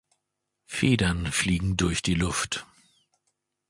[0.65, 2.65] Federn fliegen durch die Luft.